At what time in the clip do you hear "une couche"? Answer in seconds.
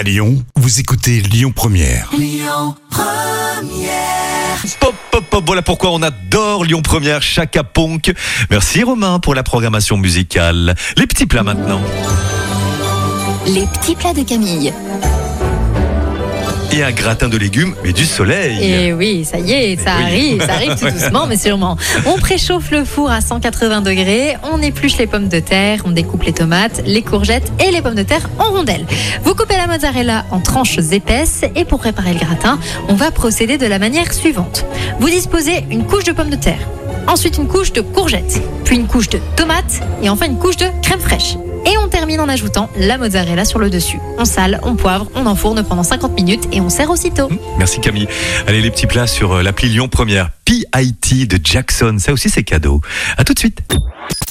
35.70-36.02, 37.38-37.72, 38.74-39.08, 40.26-40.56